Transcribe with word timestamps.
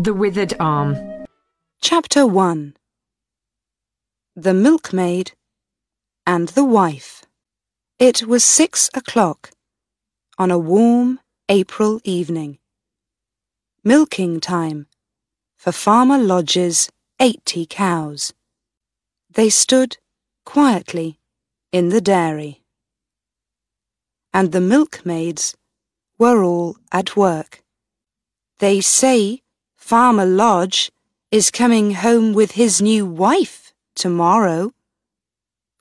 The 0.00 0.14
Withered 0.14 0.54
Arm. 0.60 1.26
Chapter 1.82 2.24
1 2.24 2.76
The 4.36 4.54
Milkmaid 4.54 5.32
and 6.24 6.46
the 6.50 6.64
Wife. 6.64 7.24
It 7.98 8.22
was 8.22 8.44
six 8.44 8.88
o'clock 8.94 9.50
on 10.38 10.52
a 10.52 10.58
warm 10.58 11.18
April 11.48 12.00
evening. 12.04 12.60
Milking 13.82 14.38
time 14.38 14.86
for 15.56 15.72
Farmer 15.72 16.18
Lodge's 16.18 16.88
eighty 17.18 17.66
cows. 17.66 18.32
They 19.28 19.50
stood 19.50 19.96
quietly 20.44 21.18
in 21.72 21.88
the 21.88 22.00
dairy. 22.00 22.62
And 24.32 24.52
the 24.52 24.60
milkmaids 24.60 25.56
were 26.20 26.44
all 26.44 26.76
at 26.92 27.16
work. 27.16 27.64
They 28.60 28.80
say 28.80 29.42
Farmer 29.88 30.26
Lodge 30.26 30.92
is 31.30 31.50
coming 31.50 31.92
home 31.92 32.34
with 32.34 32.50
his 32.50 32.82
new 32.82 33.06
wife 33.06 33.72
tomorrow, 33.94 34.74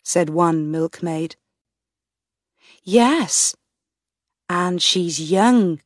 said 0.02 0.30
one 0.30 0.72
milkmaid. 0.72 1.36
Yes, 2.86 3.54
and 4.48 4.82
she's 4.82 5.30
young 5.30 5.82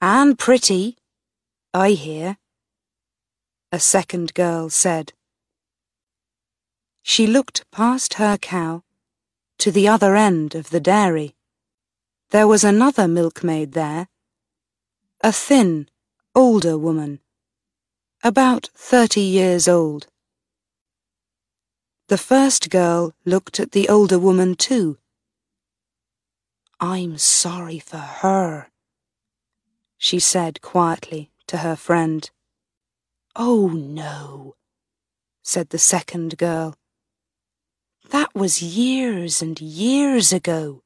and 0.00 0.38
pretty, 0.38 0.98
I 1.74 1.98
hear, 1.98 2.36
a 3.72 3.80
second 3.80 4.34
girl 4.34 4.70
said. 4.70 5.12
She 7.02 7.26
looked 7.26 7.68
past 7.72 8.14
her 8.22 8.38
cow 8.38 8.84
to 9.58 9.72
the 9.72 9.88
other 9.88 10.14
end 10.14 10.54
of 10.54 10.70
the 10.70 10.78
dairy. 10.78 11.34
There 12.30 12.46
was 12.46 12.62
another 12.62 13.08
milkmaid 13.08 13.72
there, 13.72 14.06
a 15.24 15.32
thin, 15.32 15.88
older 16.36 16.78
woman 16.78 17.18
about 18.24 18.70
thirty 18.74 19.20
years 19.20 19.68
old. 19.68 20.06
The 22.08 22.16
first 22.16 22.70
girl 22.70 23.12
looked 23.26 23.60
at 23.60 23.72
the 23.72 23.86
older 23.90 24.18
woman 24.18 24.54
too. 24.54 24.96
I'm 26.80 27.18
sorry 27.18 27.78
for 27.78 27.98
her, 27.98 28.68
she 29.98 30.18
said 30.18 30.62
quietly 30.62 31.32
to 31.48 31.58
her 31.58 31.76
friend. 31.76 32.30
Oh 33.36 33.68
no, 33.68 34.54
said 35.42 35.68
the 35.68 35.78
second 35.78 36.38
girl. 36.38 36.76
That 38.08 38.34
was 38.34 38.62
years 38.62 39.42
and 39.42 39.60
years 39.60 40.32
ago. 40.32 40.82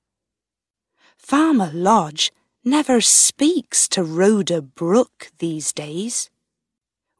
Farmer 1.17 1.71
Lodge 1.73 2.33
never 2.65 3.01
speaks 3.01 3.87
to 3.91 4.03
Rhoda 4.03 4.61
Brook 4.61 5.31
these 5.39 5.73
days. 5.73 6.31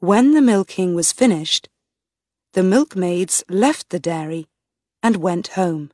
When 0.01 0.35
the 0.35 0.41
milking 0.41 0.95
was 0.95 1.13
finished, 1.13 1.69
the 2.53 2.63
milkmaids 2.63 3.43
left 3.49 3.91
the 3.91 3.99
dairy 3.99 4.47
and 5.03 5.17
went 5.17 5.49
home. 5.49 5.91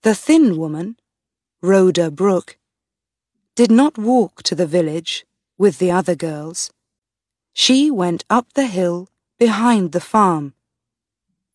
The 0.00 0.14
thin 0.14 0.56
woman, 0.56 0.96
Rhoda 1.60 2.10
Brook, 2.10 2.56
did 3.54 3.70
not 3.70 3.98
walk 3.98 4.42
to 4.44 4.54
the 4.54 4.66
village 4.66 5.26
with 5.58 5.76
the 5.76 5.90
other 5.90 6.14
girls. 6.14 6.70
She 7.52 7.90
went 7.90 8.24
up 8.30 8.54
the 8.54 8.66
hill 8.66 9.10
behind 9.38 9.92
the 9.92 10.00
farm 10.00 10.54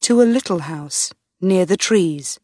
to 0.01 0.21
a 0.21 0.31
little 0.31 0.59
house 0.59 1.11
near 1.41 1.65
the 1.65 1.75
trees. 1.75 2.39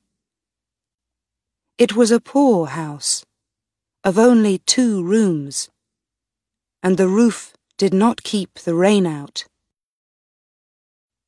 It 1.78 1.96
was 1.96 2.10
a 2.10 2.20
poor 2.20 2.66
house 2.66 3.26
of 4.04 4.18
only 4.18 4.58
two 4.58 5.04
rooms, 5.04 5.70
and 6.82 6.98
the 6.98 7.08
roof 7.08 7.53
did 7.78 7.94
not 7.94 8.24
keep 8.24 8.60
the 8.60 8.76
rain 8.76 9.06
out. 9.06 9.46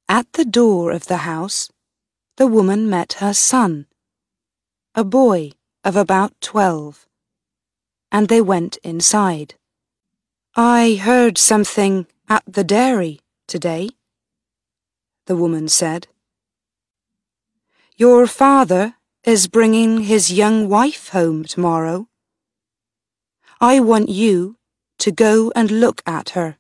At 0.07 0.31
the 0.33 0.45
door 0.45 0.91
of 0.91 1.07
the 1.07 1.17
house, 1.17 1.69
the 2.37 2.47
woman 2.47 2.89
met 2.89 3.13
her 3.13 3.33
son, 3.33 3.87
a 4.93 5.03
boy 5.03 5.51
of 5.83 5.95
about 5.95 6.33
twelve, 6.41 7.07
and 8.11 8.27
they 8.27 8.41
went 8.41 8.77
inside. 8.83 9.55
I 10.55 10.95
heard 11.01 11.37
something 11.37 12.07
at 12.29 12.43
the 12.47 12.63
dairy 12.63 13.19
today, 13.47 13.89
the 15.25 15.35
woman 15.35 15.67
said. 15.67 16.07
Your 17.97 18.27
father 18.27 18.95
is 19.23 19.47
bringing 19.47 20.01
his 20.01 20.31
young 20.31 20.69
wife 20.69 21.09
home 21.09 21.45
tomorrow. 21.45 22.07
I 23.59 23.79
want 23.79 24.09
you 24.09 24.57
to 24.99 25.11
go 25.11 25.51
and 25.55 25.69
look 25.71 26.01
at 26.05 26.29
her. 26.31 26.57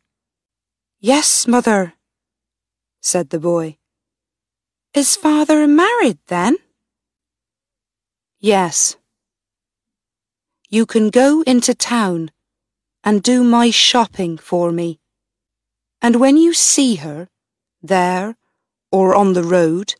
Yes, 0.99 1.47
mother, 1.47 1.93
said 3.01 3.29
the 3.29 3.39
boy. 3.39 3.77
Is 4.93 5.15
father 5.15 5.67
married 5.67 6.19
then? 6.27 6.57
Yes. 8.39 8.95
You 10.69 10.85
can 10.85 11.09
go 11.09 11.41
into 11.43 11.73
town 11.75 12.31
and 13.03 13.21
do 13.21 13.43
my 13.43 13.69
shopping 13.69 14.37
for 14.37 14.71
me. 14.71 14.99
And 16.01 16.15
when 16.15 16.37
you 16.37 16.53
see 16.53 16.95
her, 16.95 17.29
there 17.81 18.35
or 18.91 19.15
on 19.15 19.33
the 19.33 19.43
road, 19.43 19.95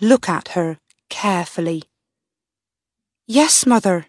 look 0.00 0.28
at 0.28 0.48
her 0.48 0.78
carefully. 1.08 1.84
Yes, 3.26 3.66
mother. 3.66 4.06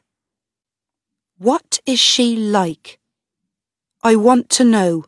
What 1.38 1.80
is 1.86 2.00
she 2.00 2.36
like? 2.36 3.00
I 4.02 4.16
want 4.16 4.50
to 4.52 4.64
know. 4.64 5.04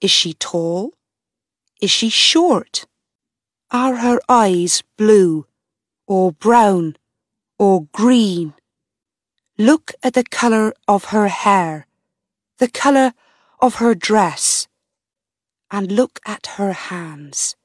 Is 0.00 0.12
she 0.12 0.34
tall? 0.34 0.94
Is 1.82 1.90
she 1.90 2.08
short? 2.08 2.86
Are 3.72 3.96
her 3.96 4.20
eyes 4.28 4.84
blue 4.96 5.46
or 6.06 6.30
brown 6.30 6.96
or 7.58 7.86
green? 7.92 8.54
Look 9.58 9.92
at 10.04 10.14
the 10.14 10.22
colour 10.22 10.72
of 10.86 11.06
her 11.06 11.26
hair, 11.26 11.88
the 12.58 12.68
colour 12.68 13.12
of 13.58 13.76
her 13.76 13.96
dress, 13.96 14.68
and 15.68 15.90
look 15.90 16.20
at 16.24 16.46
her 16.58 16.72
hands. 16.72 17.56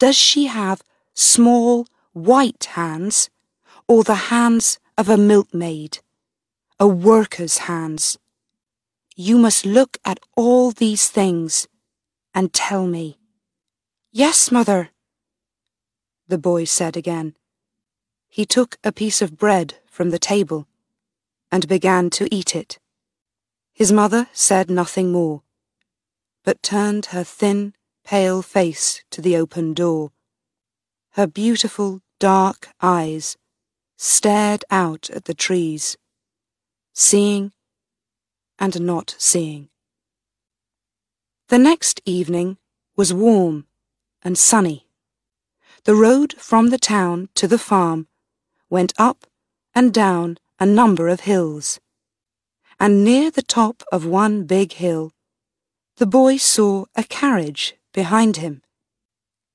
Does 0.00 0.16
she 0.16 0.46
have 0.46 0.82
small 1.14 1.86
white 2.12 2.64
hands 2.74 3.30
or 3.86 4.02
the 4.02 4.32
hands 4.34 4.80
of 4.98 5.08
a 5.08 5.16
milkmaid, 5.16 6.00
a 6.80 6.88
worker's 6.88 7.58
hands? 7.58 8.18
You 9.16 9.36
must 9.36 9.66
look 9.66 9.98
at 10.04 10.20
all 10.36 10.70
these 10.70 11.08
things 11.08 11.68
and 12.34 12.52
tell 12.52 12.86
me. 12.86 13.18
Yes, 14.10 14.50
mother, 14.50 14.90
the 16.28 16.38
boy 16.38 16.64
said 16.64 16.96
again. 16.96 17.34
He 18.28 18.46
took 18.46 18.78
a 18.82 18.92
piece 18.92 19.20
of 19.20 19.36
bread 19.36 19.74
from 19.86 20.10
the 20.10 20.18
table 20.18 20.66
and 21.50 21.68
began 21.68 22.08
to 22.10 22.34
eat 22.34 22.56
it. 22.56 22.78
His 23.74 23.92
mother 23.92 24.28
said 24.32 24.70
nothing 24.70 25.12
more, 25.12 25.42
but 26.42 26.62
turned 26.62 27.06
her 27.06 27.24
thin, 27.24 27.74
pale 28.04 28.40
face 28.40 29.04
to 29.10 29.20
the 29.20 29.36
open 29.36 29.74
door. 29.74 30.12
Her 31.10 31.26
beautiful, 31.26 32.00
dark 32.18 32.68
eyes 32.80 33.36
stared 33.98 34.64
out 34.70 35.10
at 35.10 35.26
the 35.26 35.34
trees, 35.34 35.98
seeing 36.94 37.52
and 38.58 38.80
not 38.80 39.14
seeing. 39.18 39.68
The 41.48 41.58
next 41.58 42.00
evening 42.04 42.58
was 42.96 43.12
warm 43.12 43.66
and 44.22 44.38
sunny. 44.38 44.86
The 45.84 45.94
road 45.94 46.34
from 46.38 46.70
the 46.70 46.78
town 46.78 47.28
to 47.34 47.48
the 47.48 47.58
farm 47.58 48.06
went 48.70 48.92
up 48.96 49.26
and 49.74 49.92
down 49.92 50.38
a 50.58 50.66
number 50.66 51.08
of 51.08 51.20
hills, 51.20 51.80
and 52.78 53.04
near 53.04 53.30
the 53.30 53.42
top 53.42 53.82
of 53.90 54.06
one 54.06 54.44
big 54.44 54.74
hill, 54.74 55.12
the 55.96 56.06
boy 56.06 56.36
saw 56.36 56.84
a 56.94 57.04
carriage 57.04 57.74
behind 57.92 58.36
him. 58.36 58.62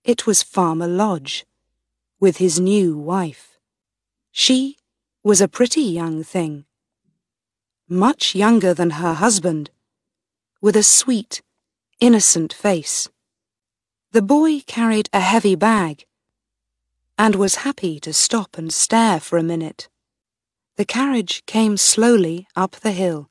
It 0.03 0.27
was 0.27 0.43
Farmer 0.43 0.87
Lodge, 0.87 1.45
with 2.19 2.37
his 2.37 2.59
new 2.59 2.97
wife. 2.97 3.57
She 4.31 4.77
was 5.23 5.41
a 5.41 5.47
pretty 5.47 5.81
young 5.81 6.23
thing, 6.23 6.65
much 7.89 8.35
younger 8.35 8.73
than 8.73 8.91
her 8.91 9.13
husband, 9.13 9.69
with 10.61 10.75
a 10.75 10.83
sweet, 10.83 11.41
innocent 11.99 12.53
face. 12.53 13.09
The 14.11 14.21
boy 14.21 14.61
carried 14.65 15.09
a 15.13 15.19
heavy 15.19 15.55
bag 15.55 16.05
and 17.17 17.35
was 17.35 17.57
happy 17.57 17.99
to 17.99 18.13
stop 18.13 18.57
and 18.57 18.71
stare 18.71 19.19
for 19.19 19.37
a 19.37 19.43
minute. 19.43 19.89
The 20.75 20.85
carriage 20.85 21.43
came 21.45 21.77
slowly 21.77 22.47
up 22.55 22.71
the 22.71 22.91
hill, 22.91 23.29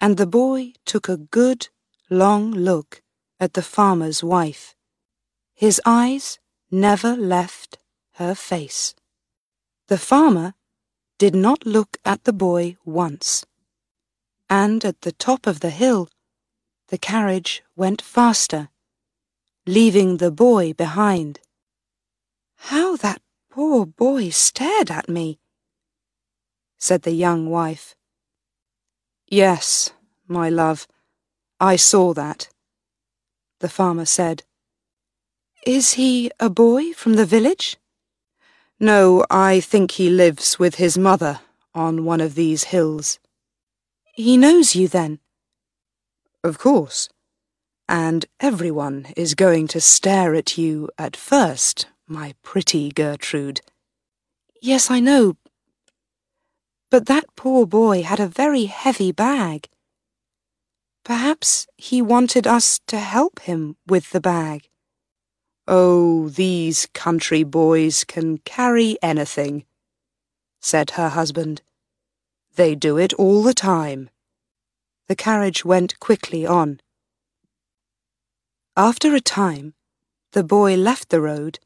and 0.00 0.16
the 0.16 0.26
boy 0.26 0.72
took 0.86 1.08
a 1.08 1.16
good, 1.16 1.68
long 2.08 2.50
look 2.52 3.02
at 3.38 3.52
the 3.52 3.62
farmer's 3.62 4.24
wife. 4.24 4.74
His 5.54 5.80
eyes 5.84 6.38
never 6.70 7.16
left 7.16 7.78
her 8.14 8.34
face. 8.34 8.94
The 9.88 9.98
farmer 9.98 10.54
did 11.18 11.34
not 11.34 11.66
look 11.66 11.98
at 12.04 12.24
the 12.24 12.32
boy 12.32 12.76
once. 12.84 13.44
And 14.48 14.84
at 14.84 15.02
the 15.02 15.12
top 15.12 15.46
of 15.46 15.60
the 15.60 15.70
hill, 15.70 16.08
The 16.88 16.98
carriage 16.98 17.62
went 17.76 18.00
faster, 18.00 18.70
leaving 19.66 20.16
the 20.16 20.30
boy 20.30 20.72
behind. 20.72 21.38
How 22.72 22.96
that 22.96 23.20
poor 23.50 23.84
boy 23.84 24.30
stared 24.30 24.90
at 24.90 25.06
me, 25.06 25.38
said 26.78 27.02
the 27.02 27.12
young 27.12 27.50
wife. 27.50 27.94
Yes, 29.28 29.90
my 30.26 30.48
love, 30.48 30.88
I 31.60 31.76
saw 31.76 32.14
that, 32.14 32.48
the 33.60 33.68
farmer 33.68 34.06
said. 34.06 34.44
Is 35.66 35.92
he 35.94 36.30
a 36.40 36.48
boy 36.48 36.94
from 36.94 37.14
the 37.14 37.26
village? 37.26 37.76
No, 38.80 39.24
I 39.28 39.58
think 39.58 39.92
he 39.92 40.08
lives 40.08 40.58
with 40.58 40.76
his 40.76 40.96
mother 40.96 41.40
on 41.74 42.04
one 42.04 42.20
of 42.20 42.36
these 42.36 42.64
hills. 42.64 43.18
He 44.14 44.36
knows 44.36 44.76
you 44.76 44.86
then? 44.86 45.18
Of 46.44 46.58
course. 46.58 47.08
And 47.88 48.26
everyone 48.38 49.06
is 49.16 49.34
going 49.34 49.66
to 49.68 49.80
stare 49.80 50.34
at 50.34 50.56
you 50.56 50.90
at 50.96 51.16
first, 51.16 51.86
my 52.06 52.34
pretty 52.42 52.90
Gertrude. 52.90 53.62
Yes, 54.62 54.90
I 54.90 55.00
know. 55.00 55.36
But 56.90 57.06
that 57.06 57.24
poor 57.34 57.66
boy 57.66 58.02
had 58.02 58.20
a 58.20 58.28
very 58.28 58.66
heavy 58.66 59.10
bag. 59.10 59.68
Perhaps 61.04 61.66
he 61.76 62.00
wanted 62.00 62.46
us 62.46 62.80
to 62.86 62.98
help 62.98 63.40
him 63.40 63.76
with 63.86 64.10
the 64.10 64.20
bag. 64.20 64.67
Oh, 65.70 66.30
these 66.30 66.86
country 66.94 67.44
boys 67.44 68.02
can 68.02 68.38
carry 68.38 68.96
anything, 69.02 69.66
said 70.60 70.92
her 70.92 71.10
husband. 71.10 71.60
They 72.56 72.74
do 72.74 72.96
it 72.96 73.12
all 73.12 73.42
the 73.42 73.52
time. 73.52 74.08
The 75.08 75.14
carriage 75.14 75.66
went 75.66 76.00
quickly 76.00 76.46
on. 76.46 76.80
After 78.78 79.14
a 79.14 79.20
time, 79.20 79.74
the 80.32 80.42
boy 80.42 80.74
left 80.74 81.10
the 81.10 81.20
road 81.20 81.58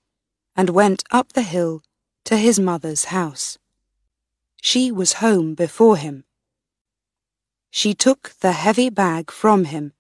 and 0.57 0.71
went 0.71 1.05
up 1.13 1.33
the 1.35 1.43
hill 1.43 1.85
to 2.25 2.37
his 2.37 2.59
mother's 2.59 3.05
house. 3.05 3.57
She 4.61 4.91
was 4.91 5.23
home 5.25 5.55
before 5.55 5.97
him. 5.97 6.25
She 7.71 7.95
took 7.95 8.35
the 8.41 8.53
heavy 8.53 8.91
bag 8.91 9.31
from 9.31 9.67
him 9.67 9.93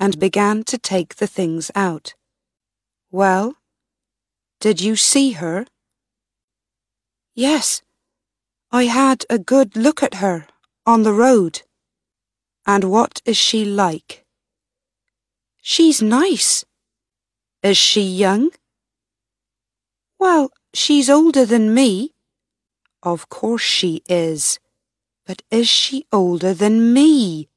and 0.00 0.18
began 0.18 0.64
to 0.64 0.76
take 0.76 1.14
the 1.16 1.28
things 1.28 1.70
out. 1.76 2.14
Well, 3.12 3.56
did 4.60 4.80
you 4.80 4.94
see 4.94 5.32
her? 5.32 5.66
Yes, 7.34 7.82
I 8.70 8.84
had 8.84 9.24
a 9.28 9.38
good 9.38 9.76
look 9.76 10.00
at 10.00 10.14
her 10.14 10.46
on 10.86 11.02
the 11.02 11.12
road. 11.12 11.62
And 12.66 12.84
what 12.84 13.20
is 13.24 13.36
she 13.36 13.64
like? 13.64 14.24
She's 15.60 16.00
nice. 16.00 16.64
Is 17.64 17.76
she 17.76 18.02
young? 18.02 18.50
Well, 20.20 20.52
she's 20.72 21.10
older 21.10 21.44
than 21.44 21.74
me. 21.74 22.12
Of 23.02 23.28
course 23.28 23.62
she 23.62 24.02
is. 24.08 24.60
But 25.26 25.42
is 25.50 25.68
she 25.68 26.06
older 26.12 26.54
than 26.54 26.92
me? 26.92 27.48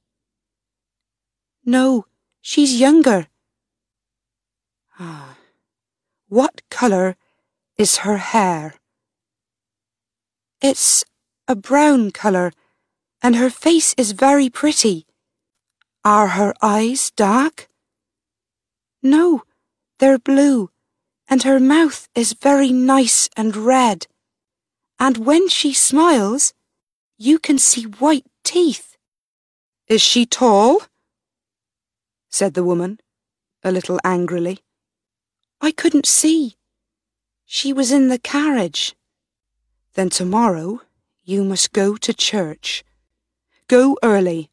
No, 1.64 2.08
she's 2.42 2.80
younger. 2.80 3.28
Ah. 5.00 5.38
What 6.28 6.62
colour 6.70 7.16
is 7.78 7.98
her 7.98 8.18
hair? 8.18 8.76
It's 10.62 11.04
a 11.48 11.56
brown 11.56 12.12
colour, 12.12 12.52
and 13.22 13.36
her 13.36 13.50
face 13.50 13.94
is 13.98 14.14
very 14.14 14.50
pretty. 14.50 15.06
Are 16.06 16.30
her 16.30 16.54
eyes 16.62 17.12
dark? 17.16 17.68
No, 19.02 19.44
they're 20.00 20.20
blue, 20.20 20.70
and 21.28 21.44
her 21.44 21.60
mouth 21.60 22.08
is 22.16 22.34
very 22.34 22.72
nice 22.72 23.30
and 23.36 23.56
red. 23.56 24.08
And 25.00 25.26
when 25.26 25.50
she 25.50 25.74
smiles, 25.74 26.54
you 27.18 27.40
can 27.40 27.58
see 27.58 27.84
white 27.84 28.26
teeth. 28.44 28.96
Is 29.88 30.02
she 30.02 30.26
tall? 30.26 30.82
said 32.30 32.54
the 32.54 32.64
woman, 32.64 33.00
a 33.64 33.72
little 33.72 34.00
angrily. 34.04 34.60
I 35.64 35.72
couldn't 35.72 36.06
see. 36.06 36.58
She 37.46 37.72
was 37.72 37.90
in 37.90 38.10
the 38.10 38.20
carriage. 38.20 38.98
Then 39.94 40.10
tomorrow 40.10 40.82
you 41.24 41.46
must 41.46 41.72
go 41.72 41.96
to 41.96 42.14
church. 42.14 42.84
Go 43.70 43.98
early, 44.04 44.50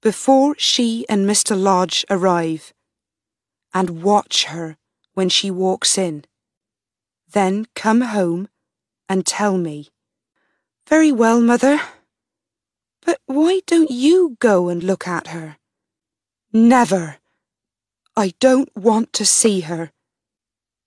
before 0.00 0.56
she 0.58 1.06
and 1.08 1.28
Mr. 1.28 1.56
Lodge 1.56 2.04
arrive, 2.10 2.72
and 3.72 4.02
watch 4.02 4.46
her 4.46 4.76
when 5.14 5.28
she 5.28 5.48
walks 5.48 5.96
in. 5.96 6.24
Then 7.30 7.66
come 7.76 8.00
home 8.00 8.48
and 9.08 9.24
tell 9.24 9.56
me. 9.56 9.90
Very 10.88 11.12
well, 11.12 11.40
mother. 11.40 11.80
But 13.06 13.20
why 13.26 13.60
don't 13.64 13.92
you 13.92 14.36
go 14.40 14.68
and 14.68 14.82
look 14.82 15.06
at 15.06 15.28
her? 15.28 15.58
Never. 16.52 17.18
I 18.16 18.34
don't 18.40 18.76
want 18.76 19.12
to 19.12 19.24
see 19.24 19.60
her. 19.60 19.92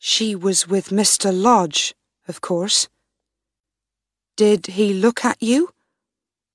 She 0.08 0.36
was 0.36 0.68
with 0.68 0.90
Mr. 0.90 1.34
Lodge, 1.34 1.96
of 2.28 2.40
course. 2.40 2.88
Did 4.36 4.68
he 4.78 4.94
look 4.94 5.26
at 5.26 5.42
you? 5.42 5.74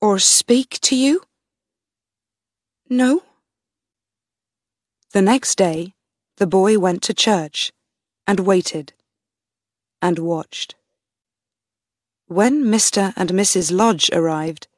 Or 0.00 0.20
speak 0.20 0.78
to 0.82 0.94
you? 0.94 1.22
No. 2.88 3.24
The 5.10 5.20
next 5.20 5.58
day, 5.58 5.94
the 6.36 6.46
boy 6.46 6.78
went 6.78 7.02
to 7.02 7.12
church 7.12 7.72
and 8.24 8.38
waited 8.38 8.92
and 10.00 10.20
watched. 10.20 10.76
When 12.26 12.62
Mr. 12.62 13.12
and 13.16 13.30
Mrs. 13.30 13.72
Lodge 13.72 14.10
arrived, 14.12 14.68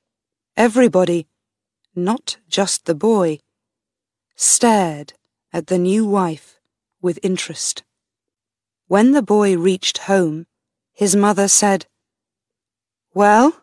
everybody, 0.57 1.27
not 1.95 2.39
just 2.49 2.87
the 2.87 2.95
boy, 2.95 3.41
stared 4.35 5.13
at 5.53 5.67
the 5.67 5.77
new 5.77 6.07
wife 6.07 6.59
with 7.03 7.19
interest. 7.23 7.83
When 8.93 9.12
the 9.12 9.23
boy 9.23 9.56
reached 9.56 10.05
home, 10.05 10.44
his 10.93 11.17
mother 11.17 11.49
said, 11.49 11.87
Well? 13.15 13.62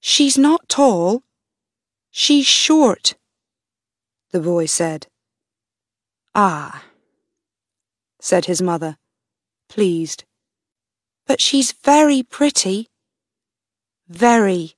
She's 0.00 0.36
not 0.36 0.68
tall. 0.68 1.22
She's 2.10 2.46
short, 2.46 3.14
the 4.32 4.40
boy 4.40 4.66
said. 4.66 5.06
Ah, 6.34 6.82
said 8.20 8.46
his 8.46 8.60
mother, 8.60 8.98
pleased. 9.68 10.24
But 11.28 11.40
she's 11.40 11.70
very 11.70 12.24
pretty. 12.24 12.88
Very. 14.08 14.74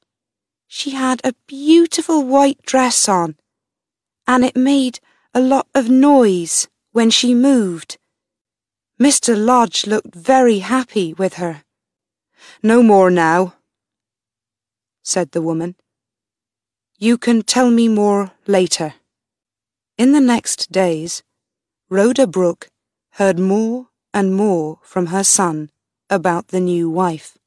She 0.69 0.91
had 0.91 1.23
a 1.25 1.33
beautiful 1.47 2.27
white 2.27 2.61
dress 2.61 3.09
on, 3.09 3.37
and 4.27 4.45
it 4.45 4.55
made 4.55 5.01
a 5.33 5.41
lot 5.41 5.67
of 5.75 5.89
noise 5.89 6.69
when 6.91 7.09
she 7.09 7.33
moved. 7.33 7.97
Mr. 9.01 9.37
Lodge 9.37 9.87
looked 9.87 10.15
very 10.15 10.61
happy 10.61 11.13
with 11.15 11.35
her. 11.35 11.65
No 12.63 12.83
more 12.83 13.11
now, 13.11 13.55
said 15.03 15.33
the 15.33 15.43
woman. 15.43 15.77
You 16.99 17.19
can 17.19 17.43
tell 17.43 17.71
me 17.71 17.89
more 17.89 18.33
later. 18.47 18.95
In 19.99 20.13
the 20.13 20.21
next 20.21 20.71
days, 20.71 21.23
Rhoda 21.89 22.27
Brook 22.27 22.69
heard 23.13 23.39
more 23.39 23.89
and 24.15 24.35
more 24.35 24.79
from 24.83 25.07
her 25.07 25.25
son 25.25 25.71
about 26.09 26.49
the 26.49 26.61
new 26.61 26.89
wife. 26.89 27.39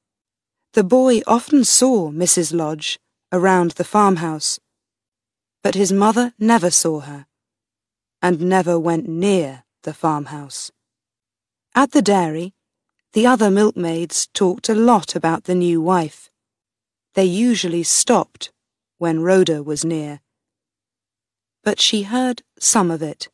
The 0.73 0.83
boy 0.83 1.21
often 1.25 1.63
saw 1.63 2.09
Mrs. 2.11 2.53
Lodge 2.53 2.99
around 3.31 3.71
the 3.71 3.83
farmhouse, 3.83 4.59
but 5.63 5.75
his 5.75 5.93
mother 5.93 6.33
never 6.37 6.69
saw 6.69 6.99
her 7.01 7.27
and 8.21 8.41
never 8.41 8.77
went 8.77 9.07
near 9.07 9.63
the 9.83 9.93
farmhouse. 9.93 10.71
At 11.77 11.91
the 11.91 12.01
dairy, 12.01 12.53
the 13.11 13.27
other 13.27 13.51
milkmaids 13.51 14.27
talked 14.33 14.69
a 14.69 14.73
lot 14.73 15.13
about 15.13 15.43
the 15.43 15.53
new 15.53 15.81
wife. 15.81 16.29
They 17.15 17.25
usually 17.25 17.83
stopped 17.83 18.53
when 18.97 19.19
Rhoda 19.19 19.61
was 19.61 19.83
near. 19.83 20.21
But 21.65 21.81
she 21.81 22.03
heard 22.03 22.43
some 22.57 22.89
of 22.89 23.01
it. 23.01 23.27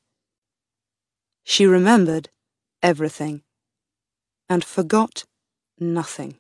She 1.44 1.68
remembered 1.68 2.30
everything 2.82 3.44
and 4.50 4.64
forgot 4.64 5.26
nothing. 5.80 6.38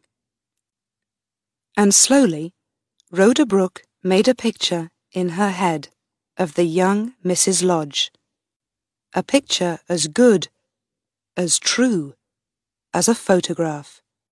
And 1.77 1.93
slowly, 1.93 2.55
Rhoda 3.11 3.45
Brook 3.45 3.83
made 4.01 4.27
a 4.27 4.33
picture 4.33 4.89
in 5.11 5.29
her 5.29 5.51
head 5.51 5.89
of 6.35 6.55
the 6.55 6.65
young 6.65 7.13
Mrs. 7.23 7.63
Lodge. 7.63 8.11
A 9.13 9.21
picture 9.21 9.79
as 9.87 10.07
good 10.07 10.47
as 11.37 11.59
true 11.59 12.13
as 12.93 13.07
a 13.07 13.15
photograph. 13.15 14.00